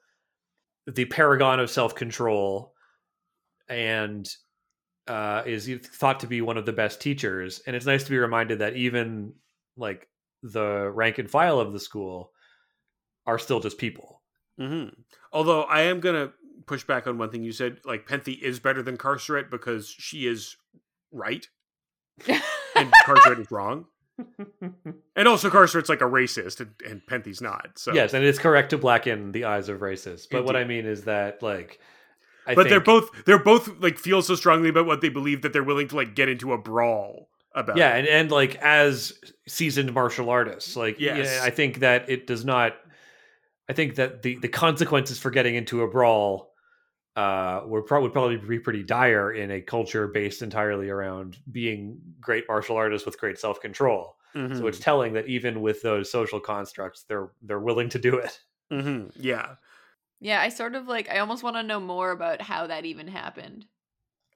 the 0.86 1.04
paragon 1.04 1.60
of 1.60 1.70
self 1.70 1.94
control 1.94 2.72
and 3.68 4.26
uh, 5.08 5.42
is 5.46 5.68
thought 5.94 6.20
to 6.20 6.26
be 6.26 6.40
one 6.40 6.56
of 6.56 6.66
the 6.66 6.72
best 6.72 7.00
teachers. 7.00 7.60
And 7.66 7.74
it's 7.74 7.86
nice 7.86 8.04
to 8.04 8.10
be 8.10 8.18
reminded 8.18 8.60
that 8.60 8.76
even 8.76 9.34
like 9.76 10.08
the 10.42 10.90
rank 10.90 11.18
and 11.18 11.30
file 11.30 11.60
of 11.60 11.72
the 11.72 11.80
school 11.80 12.32
are 13.26 13.38
still 13.38 13.60
just 13.60 13.78
people. 13.78 14.22
Mm-hmm. 14.60 15.00
Although 15.32 15.62
I 15.62 15.82
am 15.82 16.00
gonna 16.00 16.32
push 16.66 16.84
back 16.84 17.06
on 17.06 17.18
one 17.18 17.30
thing 17.30 17.42
you 17.42 17.52
said. 17.52 17.78
Like 17.84 18.06
Penthe 18.06 18.40
is 18.40 18.60
better 18.60 18.82
than 18.82 18.96
Carceret 18.96 19.50
because 19.50 19.88
she 19.88 20.26
is 20.26 20.56
right 21.10 21.46
and 22.28 22.92
Carceret 23.04 23.38
is 23.38 23.50
wrong, 23.50 23.86
and 25.16 25.28
also 25.28 25.50
Carceret's 25.50 25.88
like 25.88 26.00
a 26.00 26.06
racist 26.06 26.60
and, 26.60 26.70
and 26.88 27.02
Penthe's 27.06 27.40
not. 27.40 27.78
So 27.78 27.92
Yes, 27.92 28.14
and 28.14 28.24
it's 28.24 28.38
correct 28.38 28.70
to 28.70 28.78
blacken 28.78 29.32
the 29.32 29.44
eyes 29.44 29.68
of 29.68 29.80
racists. 29.80 30.26
But 30.30 30.44
what 30.44 30.56
I 30.56 30.64
mean 30.64 30.86
is 30.86 31.04
that 31.04 31.42
like 31.42 31.80
I 32.46 32.54
but 32.54 32.68
they're 32.68 32.80
both 32.80 33.24
they're 33.24 33.38
both 33.38 33.68
like 33.80 33.98
feel 33.98 34.22
so 34.22 34.34
strongly 34.34 34.68
about 34.68 34.86
what 34.86 35.00
they 35.00 35.08
believe 35.08 35.42
that 35.42 35.52
they're 35.52 35.62
willing 35.62 35.88
to 35.88 35.96
like 35.96 36.14
get 36.14 36.28
into 36.28 36.52
a 36.52 36.58
brawl 36.58 37.28
about. 37.54 37.76
yeah 37.76 37.94
it. 37.96 38.00
and, 38.00 38.08
and 38.08 38.30
like 38.30 38.56
as 38.56 39.12
seasoned 39.46 39.92
martial 39.92 40.30
artists 40.30 40.74
like 40.76 40.98
Yes. 40.98 41.26
yeah, 41.26 41.44
i 41.44 41.50
think 41.50 41.80
that 41.80 42.08
it 42.08 42.26
does 42.26 42.44
not 42.44 42.74
i 43.68 43.72
think 43.72 43.96
that 43.96 44.22
the 44.22 44.36
the 44.38 44.48
consequences 44.48 45.18
for 45.18 45.30
getting 45.30 45.54
into 45.54 45.82
a 45.82 45.88
brawl 45.88 46.50
uh, 47.14 47.60
would, 47.66 47.84
pro- 47.84 48.00
would 48.00 48.12
probably 48.14 48.38
be 48.38 48.58
pretty 48.58 48.82
dire 48.82 49.32
in 49.32 49.50
a 49.50 49.60
culture 49.60 50.08
based 50.08 50.40
entirely 50.40 50.88
around 50.88 51.36
being 51.50 51.98
great 52.20 52.44
martial 52.48 52.74
artists 52.76 53.04
with 53.04 53.20
great 53.20 53.38
self 53.38 53.60
control. 53.60 54.16
Mm-hmm. 54.34 54.56
So 54.56 54.66
it's 54.66 54.78
telling 54.78 55.12
that 55.12 55.26
even 55.26 55.60
with 55.60 55.82
those 55.82 56.10
social 56.10 56.40
constructs, 56.40 57.04
they're 57.06 57.28
they're 57.42 57.60
willing 57.60 57.90
to 57.90 57.98
do 57.98 58.16
it. 58.16 58.40
Mm-hmm. 58.72 59.08
Yeah. 59.20 59.56
Yeah, 60.22 60.40
I 60.40 60.50
sort 60.50 60.76
of 60.76 60.86
like 60.86 61.10
I 61.10 61.18
almost 61.18 61.42
want 61.42 61.56
to 61.56 61.64
know 61.64 61.80
more 61.80 62.12
about 62.12 62.40
how 62.42 62.68
that 62.68 62.84
even 62.84 63.08
happened. 63.08 63.66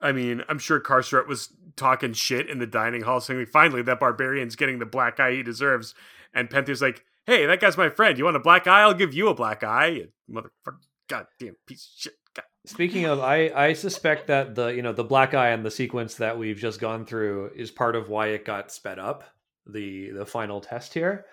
I 0.01 0.11
mean, 0.11 0.43
I'm 0.49 0.59
sure 0.59 0.81
Carceret 0.81 1.29
was 1.29 1.53
talking 1.77 2.11
shit 2.11 2.49
in 2.49 2.59
the 2.59 2.67
dining 2.67 3.03
hall, 3.03 3.21
saying, 3.21 3.45
"Finally, 3.45 3.83
that 3.83 3.99
barbarian's 3.99 4.57
getting 4.57 4.79
the 4.79 4.85
black 4.85 5.17
eye 5.19 5.31
he 5.31 5.43
deserves." 5.43 5.95
And 6.33 6.49
Pentheus 6.49 6.81
like, 6.81 7.05
"Hey, 7.25 7.45
that 7.45 7.61
guy's 7.61 7.77
my 7.77 7.89
friend. 7.89 8.17
You 8.17 8.25
want 8.25 8.35
a 8.35 8.41
black 8.41 8.67
eye? 8.67 8.81
I'll 8.81 8.93
give 8.93 9.13
you 9.13 9.29
a 9.29 9.33
black 9.33 9.63
eye, 9.63 9.87
you 9.87 10.09
motherfucker! 10.29 10.81
Goddamn 11.07 11.55
piece 11.65 11.85
of 11.85 12.01
shit." 12.01 12.13
God. 12.35 12.43
Speaking 12.65 13.05
of, 13.05 13.21
I 13.21 13.49
I 13.55 13.71
suspect 13.71 14.27
that 14.27 14.55
the 14.55 14.67
you 14.67 14.81
know 14.81 14.91
the 14.91 15.05
black 15.05 15.33
eye 15.33 15.49
and 15.51 15.65
the 15.65 15.71
sequence 15.71 16.15
that 16.15 16.37
we've 16.37 16.57
just 16.57 16.81
gone 16.81 17.05
through 17.05 17.51
is 17.55 17.71
part 17.71 17.95
of 17.95 18.09
why 18.09 18.27
it 18.27 18.43
got 18.43 18.73
sped 18.73 18.99
up 18.99 19.23
the 19.65 20.11
the 20.11 20.25
final 20.25 20.59
test 20.59 20.93
here 20.93 21.25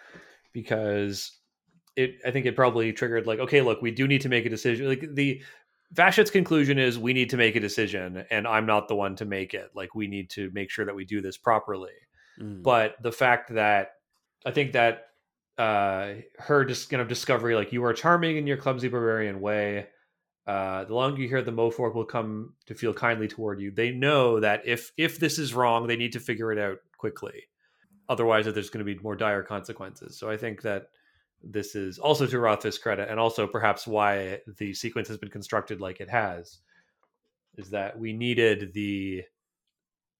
because 0.52 1.32
it 1.96 2.16
I 2.24 2.30
think 2.30 2.46
it 2.46 2.56
probably 2.56 2.92
triggered 2.92 3.26
like 3.26 3.38
okay 3.38 3.62
look 3.62 3.82
we 3.82 3.90
do 3.90 4.06
need 4.08 4.22
to 4.22 4.28
make 4.28 4.46
a 4.46 4.50
decision 4.50 4.88
like 4.88 5.14
the 5.14 5.42
Vashet's 5.92 6.30
conclusion 6.30 6.78
is 6.78 6.98
we 6.98 7.12
need 7.12 7.30
to 7.30 7.36
make 7.36 7.54
a 7.54 7.60
decision 7.60 8.24
and 8.30 8.48
I'm 8.48 8.66
not 8.66 8.88
the 8.88 8.96
one 8.96 9.14
to 9.16 9.24
make 9.24 9.54
it. 9.54 9.70
Like 9.74 9.94
we 9.94 10.08
need 10.08 10.28
to 10.30 10.50
make 10.52 10.70
sure 10.70 10.84
that 10.84 10.94
we 10.94 11.04
do 11.04 11.20
this 11.20 11.36
properly. 11.36 11.92
Mm. 12.40 12.64
but 12.64 12.96
the 13.00 13.12
fact 13.12 13.54
that 13.54 13.92
I 14.44 14.50
think 14.50 14.72
that 14.72 15.06
uh 15.56 16.14
her 16.38 16.64
just 16.64 16.90
kind 16.90 17.00
of 17.00 17.06
discovery 17.06 17.54
like 17.54 17.72
you 17.72 17.84
are 17.84 17.92
charming 17.92 18.38
in 18.38 18.46
your 18.48 18.56
clumsy 18.56 18.88
barbarian 18.88 19.40
way 19.40 19.86
uh 20.48 20.82
the 20.82 20.94
longer 20.94 21.22
you 21.22 21.28
hear 21.28 21.42
the 21.42 21.52
mofolk 21.52 21.94
will 21.94 22.04
come 22.04 22.54
to 22.66 22.74
feel 22.74 22.92
kindly 22.92 23.28
toward 23.28 23.60
you. 23.60 23.70
They 23.70 23.92
know 23.92 24.40
that 24.40 24.66
if 24.66 24.90
if 24.96 25.20
this 25.20 25.38
is 25.38 25.54
wrong 25.54 25.86
they 25.86 25.96
need 25.96 26.14
to 26.14 26.20
figure 26.20 26.50
it 26.50 26.58
out 26.58 26.78
quickly. 26.98 27.44
Otherwise 28.08 28.46
that 28.46 28.54
there's 28.54 28.70
going 28.70 28.84
to 28.84 28.94
be 28.94 29.00
more 29.00 29.14
dire 29.14 29.44
consequences. 29.44 30.18
So 30.18 30.28
i 30.28 30.36
think 30.36 30.62
that 30.62 30.88
this 31.50 31.74
is 31.74 31.98
also 31.98 32.26
to 32.26 32.38
rothfuss 32.38 32.78
credit 32.78 33.08
and 33.10 33.20
also 33.20 33.46
perhaps 33.46 33.86
why 33.86 34.40
the 34.58 34.72
sequence 34.72 35.08
has 35.08 35.18
been 35.18 35.30
constructed 35.30 35.80
like 35.80 36.00
it 36.00 36.08
has 36.08 36.58
is 37.56 37.70
that 37.70 37.98
we 37.98 38.12
needed 38.12 38.72
the 38.72 39.22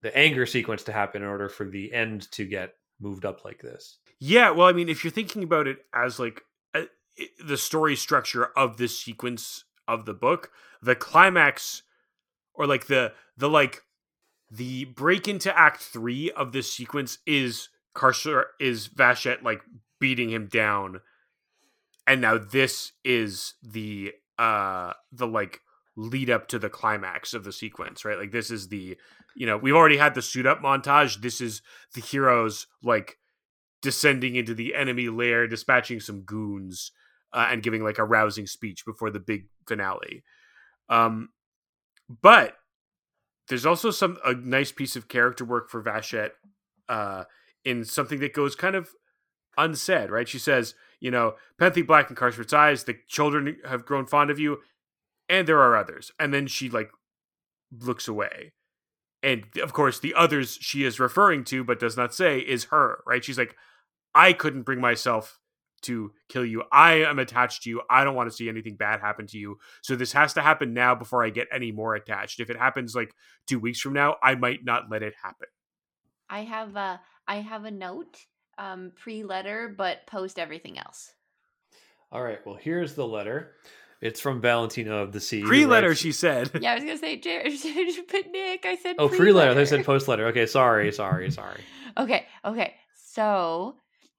the 0.03 0.17
anger 0.17 0.45
sequence 0.45 0.83
to 0.85 0.93
happen 0.93 1.23
in 1.23 1.29
order 1.29 1.49
for 1.49 1.69
the 1.69 1.93
end 1.93 2.31
to 2.31 2.45
get 2.45 2.75
moved 3.01 3.25
up 3.25 3.45
like 3.45 3.61
this 3.61 3.99
Yeah, 4.21 4.51
well, 4.51 4.69
I 4.69 4.73
mean, 4.73 4.89
if 4.89 5.05
you're 5.05 5.11
thinking 5.11 5.43
about 5.43 5.67
it 5.67 5.79
as 5.95 6.19
like 6.19 6.43
the 7.45 7.57
story 7.57 7.97
structure 7.97 8.47
of 8.57 8.77
this 8.77 8.99
sequence 8.99 9.65
of 9.87 10.05
the 10.05 10.15
book, 10.15 10.51
the 10.83 10.97
climax 10.97 11.83
or 12.55 12.67
like 12.67 12.87
the 12.87 13.13
the 13.37 13.49
like 13.49 13.83
the 14.51 14.85
break 14.85 15.27
into 15.27 15.57
act 15.59 15.81
3 15.81 16.31
of 16.33 16.53
this 16.53 16.73
sequence 16.73 17.19
is 17.27 17.69
Carcer 17.95 18.45
is 18.61 18.89
Vashet 18.89 19.43
like 19.43 19.63
beating 20.01 20.31
him 20.31 20.47
down. 20.47 21.01
And 22.07 22.21
now 22.21 22.39
this 22.39 22.93
is 23.05 23.55
the 23.63 24.13
uh 24.39 24.93
the 25.13 25.27
like 25.27 25.61
lead 25.97 26.29
up 26.29 26.49
to 26.49 26.59
the 26.59 26.69
climax 26.69 27.35
of 27.35 27.45
the 27.45 27.53
sequence, 27.53 28.05
right? 28.05 28.19
Like 28.19 28.33
this 28.33 28.51
is 28.51 28.69
the 28.69 28.97
you 29.37 29.47
know, 29.47 29.57
we've 29.57 29.75
already 29.75 29.97
had 29.97 30.15
the 30.15 30.23
suit 30.23 30.47
up 30.47 30.61
montage. 30.61 31.21
This 31.21 31.41
is 31.41 31.61
the 31.95 32.01
heroes 32.01 32.67
like 32.83 33.19
descending 33.83 34.37
into 34.37 34.55
the 34.55 34.75
enemy 34.75 35.09
lair, 35.09 35.47
dispatching 35.47 36.01
some 36.01 36.23
goons, 36.23 36.93
uh, 37.33 37.49
and 37.51 37.63
giving 37.63 37.83
like 37.83 37.99
a 37.99 38.05
rousing 38.05 38.47
speech 38.47 38.85
before 38.87 39.11
the 39.11 39.21
big 39.21 39.47
finale. 39.67 40.23
Um, 40.89 41.31
but 42.23 42.55
there's 43.49 43.67
also 43.67 43.91
some 43.91 44.19
a 44.25 44.35
nice 44.35 44.73
piece 44.73 44.97
of 44.97 45.09
character 45.09 45.45
work 45.45 45.69
for 45.69 45.83
Vashet 45.83 46.31
uh, 46.89 47.25
in 47.65 47.85
something 47.85 48.21
that 48.21 48.33
goes 48.33 48.55
kind 48.55 48.77
of 48.77 48.91
unsaid. 49.59 50.11
Right? 50.11 50.29
She 50.29 50.39
says, 50.39 50.75
you 51.01 51.11
know, 51.11 51.35
Penthe 51.61 51.87
Black 51.87 52.09
and 52.09 52.17
Carceret's 52.17 52.53
eyes. 52.53 52.85
The 52.85 52.97
children 53.09 53.57
have 53.67 53.85
grown 53.85 54.07
fond 54.07 54.31
of 54.31 54.39
you, 54.39 54.59
and 55.29 55.47
there 55.47 55.61
are 55.61 55.77
others. 55.77 56.11
And 56.19 56.33
then 56.33 56.47
she 56.47 56.69
like 56.69 56.91
looks 57.81 58.09
away. 58.09 58.53
And 59.23 59.45
of 59.63 59.73
course, 59.73 59.99
the 59.99 60.15
others 60.15 60.59
she 60.61 60.85
is 60.85 61.01
referring 61.01 61.45
to 61.45 61.65
but 61.65 61.81
does 61.81 61.97
not 61.97 62.15
say 62.15 62.41
is 62.41 62.65
her, 62.65 62.99
right? 63.07 63.25
She's 63.25 63.39
like, 63.39 63.57
I 64.15 64.33
couldn't 64.33 64.63
bring 64.63 64.81
myself 64.81 65.39
to 65.83 66.13
kill 66.29 66.45
you. 66.45 66.63
I 66.73 67.05
am 67.05 67.19
attached 67.19 67.63
to 67.63 67.71
you. 67.71 67.83
I 67.89 68.05
don't 68.05 68.15
want 68.15 68.31
to 68.31 68.37
see 68.37 68.49
anything 68.49 68.77
bad 68.77 69.01
happen 69.01 69.27
to 69.29 69.39
you. 69.39 69.59
So 69.83 69.97
this 69.97 70.13
has 70.13 70.35
to 70.35 70.43
happen 70.43 70.75
now 70.75 70.95
before 70.95 71.25
I 71.25 71.31
get 71.31 71.49
any 71.53 71.73
more 71.73 71.95
attached. 71.95 72.41
If 72.41 72.51
it 72.51 72.57
happens 72.57 72.95
like 72.95 73.15
two 73.47 73.59
weeks 73.59 73.81
from 73.81 73.93
now, 73.93 74.17
I 74.23 74.35
might 74.35 74.65
not 74.65 74.91
let 74.91 75.03
it 75.03 75.15
happen. 75.23 75.49
I 76.29 76.41
have 76.41 76.75
a 76.77 77.01
I 77.27 77.37
have 77.37 77.65
a 77.65 77.71
note 77.71 78.17
um 78.59 78.93
pre 78.97 79.23
letter 79.25 79.75
but 79.77 80.07
post 80.07 80.39
everything 80.39 80.79
else. 80.79 81.13
all 82.13 82.23
right 82.23 82.39
well 82.47 82.57
here's 82.57 82.95
the 82.95 83.07
letter 83.07 83.53
it's 84.01 84.21
from 84.21 84.41
valentina 84.41 84.97
of 84.97 85.13
the 85.13 85.21
sea 85.21 85.41
who 85.41 85.47
Pre 85.47 85.65
letter, 85.67 85.89
writes- 85.89 86.01
she 86.01 86.13
said. 86.13 86.51
Yeah, 86.61 86.73
I 86.73 86.75
was 86.75 86.85
gonna 86.85 86.99
say 86.99 87.17
Jared, 87.19 87.53
but 88.13 88.31
Nick, 88.31 88.67
I 88.67 88.77
said 88.77 88.97
oh 88.99 89.09
pre 89.09 89.33
letter 89.33 89.55
they 89.55 89.65
said 89.65 89.85
post 89.85 90.09
letter 90.09 90.27
okay 90.29 90.47
sorry 90.47 90.93
sorry 90.93 91.31
sorry 91.31 91.61
Okay, 91.97 92.27
okay. 92.45 92.75
So 92.97 93.77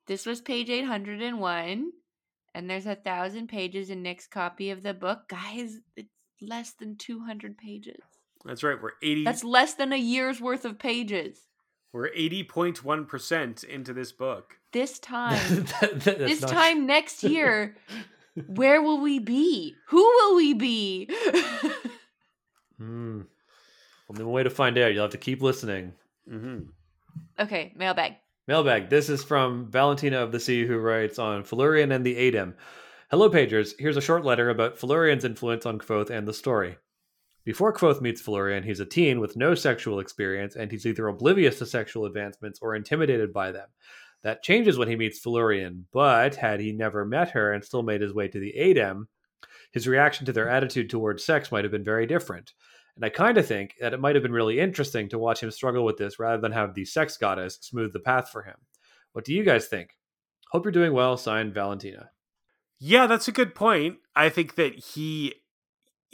this 0.07 0.25
was 0.25 0.39
page 0.39 0.69
801, 0.69 1.91
and 2.53 2.69
there's 2.69 2.85
a 2.85 2.95
thousand 2.95 3.47
pages 3.47 3.89
in 3.89 4.01
Nick's 4.01 4.27
copy 4.27 4.69
of 4.69 4.81
the 4.81 4.93
book. 4.93 5.27
Guys, 5.27 5.79
it's 5.97 6.07
less 6.41 6.71
than 6.71 6.95
200 6.95 7.57
pages. 7.57 7.99
That's 8.45 8.63
right. 8.63 8.81
We're 8.81 8.91
eighty. 9.03 9.25
That's 9.25 9.43
less 9.43 9.73
than 9.73 9.91
a 9.91 9.97
year's 9.97 10.39
worth 10.39 10.63
of 10.63 10.79
pages. 10.79 11.39
We're 11.95 12.09
eighty 12.13 12.43
point 12.43 12.83
one 12.83 13.05
percent 13.05 13.63
into 13.63 13.93
this 13.93 14.11
book. 14.11 14.57
This 14.73 14.99
time, 15.15 15.39
That- 15.79 16.01
that- 16.01 16.17
this 16.19 16.41
not 16.41 16.49
time 16.51 16.85
next 16.85 17.23
year, 17.23 17.77
where 18.47 18.81
will 18.81 18.99
we 18.99 19.19
be? 19.19 19.73
Who 19.87 20.03
will 20.03 20.35
we 20.35 20.53
be? 20.53 21.09
Hmm. 22.77 23.21
Only 24.09 24.23
one 24.25 24.33
way 24.33 24.43
to 24.43 24.49
find 24.49 24.77
out. 24.77 24.93
You'll 24.93 25.03
have 25.03 25.11
to 25.11 25.17
keep 25.17 25.41
listening. 25.41 25.93
Mm-hmm. 26.29 26.63
okay, 27.39 27.73
mailbag. 27.77 28.15
Mailbag. 28.47 28.89
This 28.89 29.09
is 29.09 29.23
from 29.23 29.71
Valentina 29.71 30.17
of 30.19 30.31
the 30.31 30.39
Sea, 30.39 30.65
who 30.65 30.77
writes 30.77 31.17
on 31.17 31.43
Felurian 31.43 31.91
and 31.95 32.05
the 32.05 32.15
Adem. 32.15 32.53
Hello, 33.09 33.29
Pagers. 33.29 33.71
Here's 33.79 33.97
a 33.97 34.01
short 34.01 34.25
letter 34.25 34.49
about 34.49 34.77
Felurian's 34.77 35.23
influence 35.25 35.65
on 35.65 35.79
Kvothe 35.79 36.09
and 36.09 36.27
the 36.27 36.33
story. 36.33 36.77
Before 37.45 37.71
Kvothe 37.71 38.01
meets 38.01 38.21
Felurian, 38.21 38.63
he's 38.63 38.79
a 38.79 38.85
teen 38.85 39.19
with 39.19 39.37
no 39.37 39.53
sexual 39.53 39.99
experience, 39.99 40.55
and 40.55 40.71
he's 40.71 40.85
either 40.87 41.07
oblivious 41.07 41.59
to 41.59 41.67
sexual 41.67 42.05
advancements 42.05 42.59
or 42.59 42.75
intimidated 42.75 43.31
by 43.31 43.51
them. 43.51 43.67
That 44.23 44.41
changes 44.41 44.79
when 44.79 44.87
he 44.87 44.95
meets 44.95 45.19
Felurian, 45.19 45.85
but 45.93 46.35
had 46.35 46.59
he 46.59 46.71
never 46.71 47.05
met 47.05 47.29
her 47.29 47.53
and 47.53 47.63
still 47.63 47.83
made 47.83 48.01
his 48.01 48.15
way 48.15 48.27
to 48.27 48.39
the 48.39 48.55
Adem, 48.57 49.03
his 49.71 49.87
reaction 49.87 50.25
to 50.25 50.33
their 50.33 50.49
attitude 50.49 50.89
towards 50.89 51.23
sex 51.23 51.51
might 51.51 51.63
have 51.63 51.71
been 51.71 51.83
very 51.83 52.07
different. 52.07 52.53
And 52.95 53.05
I 53.05 53.09
kind 53.09 53.37
of 53.37 53.45
think 53.45 53.75
that 53.79 53.93
it 53.93 53.99
might 53.99 54.15
have 54.15 54.23
been 54.23 54.31
really 54.31 54.59
interesting 54.59 55.07
to 55.09 55.19
watch 55.19 55.43
him 55.43 55.51
struggle 55.51 55.85
with 55.85 55.97
this 55.97 56.17
rather 56.17 56.41
than 56.41 56.53
have 56.53 56.73
the 56.73 56.85
sex 56.85 57.15
goddess 57.17 57.59
smooth 57.61 57.93
the 57.93 57.99
path 57.99 58.29
for 58.31 58.41
him. 58.41 58.55
What 59.13 59.23
do 59.23 59.33
you 59.33 59.43
guys 59.43 59.67
think? 59.67 59.91
Hope 60.49 60.65
you're 60.65 60.71
doing 60.71 60.93
well. 60.93 61.15
Signed, 61.17 61.53
Valentina. 61.53 62.09
Yeah, 62.79 63.05
that's 63.05 63.27
a 63.27 63.33
good 63.33 63.53
point. 63.53 63.97
I 64.15 64.29
think 64.29 64.55
that 64.55 64.75
he 64.75 65.35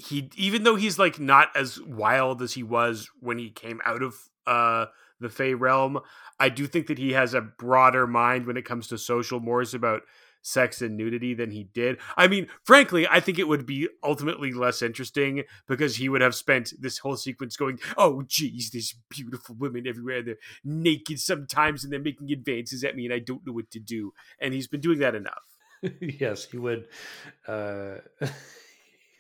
he 0.08 0.29
even 0.36 0.63
though 0.63 0.75
he's 0.75 1.00
like 1.00 1.20
not 1.20 1.50
as 1.55 1.79
wild 1.81 2.41
as 2.41 2.53
he 2.53 2.63
was 2.63 3.10
when 3.20 3.38
he 3.38 3.50
came 3.50 3.81
out 3.86 4.03
of 4.03 4.15
uh 4.48 4.86
the 5.20 5.29
Fey 5.29 5.53
realm, 5.53 6.00
I 6.39 6.50
do 6.50 6.65
think 6.65 6.88
that 6.88 6.98
he 6.98 7.13
has 7.13 7.34
a 7.34 7.41
broader 7.41 8.08
mind 8.08 8.48
when 8.48 8.58
it 8.58 8.65
comes 8.65 8.88
to 8.88 8.98
social 8.98 9.39
mores 9.39 9.74
about 9.74 10.01
sex 10.41 10.81
and 10.81 10.98
nudity 10.98 11.34
than 11.34 11.51
he 11.51 11.63
did. 11.63 12.00
I 12.17 12.27
mean, 12.27 12.48
frankly, 12.63 13.08
I 13.08 13.20
think 13.20 13.38
it 13.38 13.48
would 13.48 13.65
be 13.65 13.88
ultimately 14.03 14.51
less 14.51 14.81
interesting 14.81 15.43
because 15.67 15.98
he 15.98 16.10
would 16.10 16.22
have 16.22 16.36
spent 16.36 16.74
this 16.79 16.98
whole 16.98 17.15
sequence 17.15 17.55
going, 17.55 17.79
"Oh, 17.98 18.24
geez, 18.24 18.72
there's 18.72 18.96
beautiful 19.10 19.55
women 19.55 19.88
everywhere. 19.88 20.24
They're 20.24 20.38
naked 20.63 21.20
sometimes, 21.20 21.84
and 21.84 21.93
they're 21.93 22.00
making 22.00 22.31
advances 22.31 22.84
at 22.84 22.96
me, 22.96 23.05
and 23.05 23.13
I 23.13 23.20
don't 23.20 23.46
know 23.46 23.53
what 23.53 23.72
to 23.72 23.79
do." 23.79 24.13
And 24.39 24.53
he's 24.53 24.67
been 24.67 24.81
doing 24.81 25.00
that 25.00 25.15
enough. 25.15 25.43
yes, 26.01 26.46
he 26.46 26.58
would. 26.58 26.88
Uh, 27.48 27.98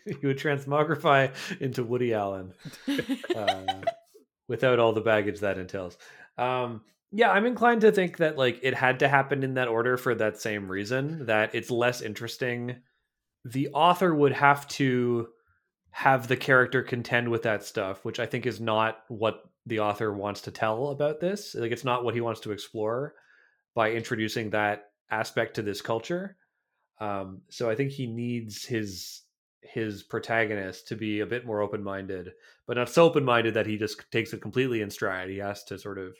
he 0.19 0.27
would 0.27 0.37
transmogrify 0.37 1.33
into 1.59 1.83
Woody 1.83 2.13
Allen 2.13 2.53
uh, 3.35 3.81
without 4.47 4.79
all 4.79 4.93
the 4.93 5.01
baggage 5.01 5.39
that 5.39 5.57
entails. 5.57 5.97
Um, 6.37 6.81
yeah, 7.11 7.29
I'm 7.29 7.45
inclined 7.45 7.81
to 7.81 7.91
think 7.91 8.17
that 8.17 8.37
like 8.37 8.59
it 8.63 8.73
had 8.73 8.99
to 8.99 9.07
happen 9.07 9.43
in 9.43 9.55
that 9.55 9.67
order 9.67 9.97
for 9.97 10.15
that 10.15 10.39
same 10.39 10.69
reason. 10.69 11.25
That 11.25 11.53
it's 11.53 11.69
less 11.69 12.01
interesting. 12.01 12.77
The 13.43 13.69
author 13.69 14.13
would 14.13 14.33
have 14.33 14.67
to 14.69 15.27
have 15.91 16.27
the 16.27 16.37
character 16.37 16.81
contend 16.81 17.29
with 17.29 17.43
that 17.43 17.63
stuff, 17.63 18.05
which 18.05 18.19
I 18.19 18.25
think 18.25 18.45
is 18.45 18.61
not 18.61 18.99
what 19.09 19.43
the 19.65 19.79
author 19.79 20.11
wants 20.13 20.41
to 20.41 20.51
tell 20.51 20.87
about 20.87 21.19
this. 21.19 21.53
Like 21.53 21.71
it's 21.71 21.83
not 21.83 22.03
what 22.03 22.15
he 22.15 22.21
wants 22.21 22.41
to 22.41 22.51
explore 22.51 23.13
by 23.75 23.91
introducing 23.91 24.51
that 24.51 24.85
aspect 25.09 25.55
to 25.55 25.61
this 25.61 25.81
culture. 25.81 26.37
Um, 26.99 27.41
so 27.49 27.69
I 27.69 27.75
think 27.75 27.91
he 27.91 28.07
needs 28.07 28.63
his 28.63 29.21
his 29.63 30.03
protagonist 30.03 30.87
to 30.87 30.95
be 30.95 31.19
a 31.19 31.25
bit 31.25 31.45
more 31.45 31.61
open-minded, 31.61 32.31
but 32.67 32.77
not 32.77 32.89
so 32.89 33.05
open-minded 33.05 33.53
that 33.53 33.67
he 33.67 33.77
just 33.77 34.09
takes 34.11 34.33
it 34.33 34.41
completely 34.41 34.81
in 34.81 34.89
stride. 34.89 35.29
He 35.29 35.37
has 35.37 35.63
to 35.65 35.77
sort 35.77 35.97
of 35.97 36.15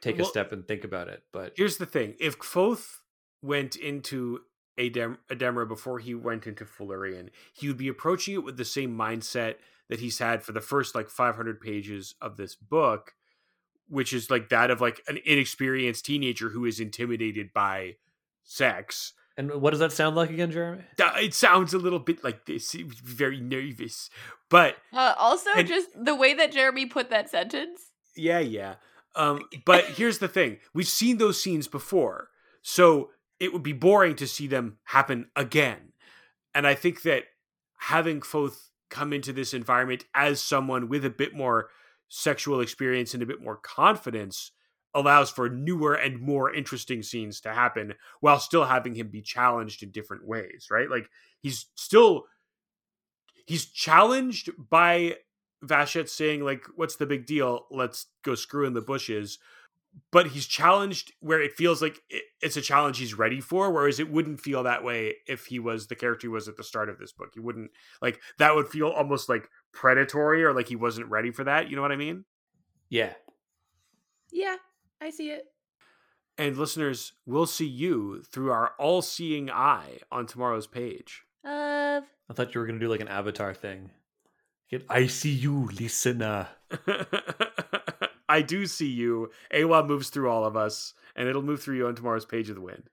take 0.00 0.16
Well- 0.16 0.26
a 0.26 0.30
step 0.30 0.52
and 0.52 0.66
think 0.66 0.84
about 0.84 1.08
it. 1.08 1.22
But 1.32 1.54
Here's 1.56 1.78
the 1.78 1.86
thing: 1.86 2.14
if 2.20 2.38
Kvothe 2.38 3.00
went 3.42 3.76
into 3.76 4.40
Adem- 4.78 5.18
Ademre 5.28 5.66
before 5.66 5.98
he 5.98 6.14
went 6.14 6.46
into 6.46 6.64
Felurian, 6.64 7.30
he 7.52 7.66
would 7.66 7.76
be 7.76 7.88
approaching 7.88 8.34
it 8.34 8.44
with 8.44 8.56
the 8.56 8.64
same 8.64 8.96
mindset 8.96 9.56
that 9.88 10.00
he's 10.00 10.18
had 10.18 10.44
for 10.44 10.52
the 10.52 10.60
first 10.60 10.94
like 10.94 11.08
500 11.10 11.60
pages 11.60 12.14
of 12.20 12.36
this 12.36 12.54
book, 12.54 13.14
which 13.88 14.12
is 14.12 14.30
like 14.30 14.50
that 14.50 14.70
of 14.70 14.80
like 14.80 15.02
an 15.08 15.18
inexperienced 15.24 16.04
teenager 16.04 16.50
who 16.50 16.64
is 16.64 16.78
intimidated 16.78 17.52
by 17.52 17.96
sex. 18.44 19.14
And 19.38 19.62
what 19.62 19.70
does 19.70 19.78
that 19.78 19.92
sound 19.92 20.16
like 20.16 20.30
again, 20.30 20.50
Jeremy? 20.50 20.82
It 20.98 21.32
sounds 21.32 21.72
a 21.72 21.78
little 21.78 22.00
bit 22.00 22.24
like 22.24 22.44
this, 22.44 22.72
he 22.72 22.82
was 22.82 22.98
very 22.98 23.40
nervous, 23.40 24.10
but 24.50 24.76
Uh, 24.92 25.14
also, 25.16 25.50
And- 25.54 25.68
just 25.68 25.88
the 25.94 26.16
way 26.16 26.34
that 26.34 26.50
Jeremy 26.52 26.86
put 26.86 27.08
that 27.10 27.30
sentence. 27.30 27.92
Yeah, 28.16 28.40
yeah. 28.40 28.74
Um, 29.14 29.42
but 29.64 29.84
here's 29.96 30.18
the 30.18 30.26
thing: 30.28 30.58
we've 30.74 30.88
seen 30.88 31.18
those 31.18 31.40
scenes 31.40 31.68
before, 31.68 32.30
so 32.62 33.12
it 33.38 33.52
would 33.52 33.62
be 33.62 33.72
boring 33.72 34.16
to 34.16 34.26
see 34.26 34.48
them 34.48 34.78
happen 34.86 35.30
again. 35.36 35.92
And 36.52 36.66
I 36.66 36.74
think 36.74 37.02
that 37.02 37.24
having 37.78 38.20
Kvothe 38.20 38.56
come 38.90 39.12
into 39.12 39.32
this 39.32 39.54
environment 39.54 40.04
as 40.14 40.40
someone 40.40 40.88
with 40.88 41.04
a 41.04 41.10
bit 41.10 41.32
more 41.32 41.70
sexual 42.08 42.60
experience 42.60 43.14
and 43.14 43.22
a 43.22 43.26
bit 43.26 43.40
more 43.40 43.56
confidence 43.56 44.50
allows 44.94 45.30
for 45.30 45.48
newer 45.48 45.94
and 45.94 46.20
more 46.20 46.52
interesting 46.52 47.02
scenes 47.02 47.40
to 47.40 47.52
happen 47.52 47.94
while 48.20 48.38
still 48.38 48.64
having 48.64 48.94
him 48.94 49.08
be 49.08 49.22
challenged 49.22 49.82
in 49.82 49.90
different 49.90 50.26
ways, 50.26 50.68
right? 50.70 50.90
Like 50.90 51.08
he's 51.40 51.66
still 51.74 52.24
he's 53.46 53.66
challenged 53.66 54.50
by 54.70 55.16
Vashet 55.64 56.08
saying 56.08 56.44
like, 56.44 56.64
"What's 56.76 56.96
the 56.96 57.06
big 57.06 57.26
deal? 57.26 57.66
Let's 57.70 58.06
go 58.22 58.34
screw 58.34 58.66
in 58.66 58.74
the 58.74 58.80
bushes." 58.80 59.38
But 60.12 60.28
he's 60.28 60.46
challenged 60.46 61.12
where 61.20 61.40
it 61.40 61.56
feels 61.56 61.82
like 61.82 61.98
it's 62.40 62.56
a 62.56 62.60
challenge 62.60 62.98
he's 62.98 63.14
ready 63.14 63.40
for, 63.40 63.70
whereas 63.72 63.98
it 63.98 64.10
wouldn't 64.10 64.40
feel 64.40 64.62
that 64.62 64.84
way 64.84 65.16
if 65.26 65.46
he 65.46 65.58
was 65.58 65.86
the 65.86 65.96
character 65.96 66.26
he 66.26 66.32
was 66.32 66.46
at 66.46 66.56
the 66.56 66.62
start 66.62 66.88
of 66.88 66.98
this 66.98 67.12
book. 67.12 67.30
He 67.34 67.40
wouldn't 67.40 67.70
like 68.00 68.20
that 68.38 68.54
would 68.54 68.68
feel 68.68 68.88
almost 68.88 69.28
like 69.28 69.48
predatory 69.72 70.44
or 70.44 70.52
like 70.52 70.68
he 70.68 70.76
wasn't 70.76 71.08
ready 71.10 71.32
for 71.32 71.44
that. 71.44 71.68
You 71.68 71.76
know 71.76 71.82
what 71.82 71.90
I 71.90 71.96
mean? 71.96 72.24
Yeah. 72.90 73.14
Yeah, 74.30 74.56
I 75.00 75.10
see 75.10 75.30
it. 75.30 75.46
And 76.36 76.56
listeners, 76.56 77.12
we'll 77.26 77.46
see 77.46 77.66
you 77.66 78.22
through 78.22 78.52
our 78.52 78.72
all-seeing 78.78 79.50
eye 79.50 79.98
on 80.12 80.26
tomorrow's 80.26 80.66
page. 80.68 81.24
Uh, 81.44 82.02
I 82.28 82.32
thought 82.32 82.54
you 82.54 82.60
were 82.60 82.66
gonna 82.66 82.78
do 82.78 82.88
like 82.88 83.00
an 83.00 83.08
avatar 83.08 83.54
thing. 83.54 83.90
Get 84.70 84.84
I 84.88 85.06
see 85.06 85.32
you, 85.32 85.68
listener. 85.80 86.48
I 88.28 88.42
do 88.42 88.66
see 88.66 88.88
you. 88.88 89.30
Awa 89.54 89.84
moves 89.84 90.10
through 90.10 90.30
all 90.30 90.44
of 90.44 90.56
us, 90.56 90.94
and 91.16 91.28
it'll 91.28 91.42
move 91.42 91.62
through 91.62 91.76
you 91.76 91.86
on 91.86 91.94
tomorrow's 91.94 92.26
page 92.26 92.50
of 92.50 92.54
the 92.54 92.60
wind. 92.60 92.84